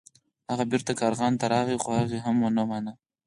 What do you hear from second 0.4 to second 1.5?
هغه بیرته کارغانو ته